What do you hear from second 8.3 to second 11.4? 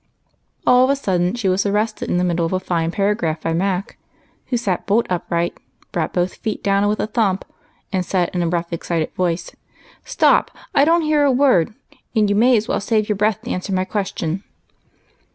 in a rough, excited tone, —"Stop! I don't hear a